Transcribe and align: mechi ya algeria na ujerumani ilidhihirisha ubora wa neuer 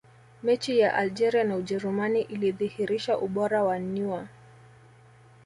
mechi 0.43 0.79
ya 0.79 0.93
algeria 0.93 1.43
na 1.43 1.55
ujerumani 1.55 2.21
ilidhihirisha 2.21 3.17
ubora 3.17 3.63
wa 3.63 3.79
neuer 3.79 4.27